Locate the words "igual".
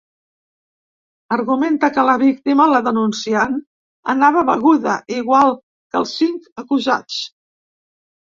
5.17-5.55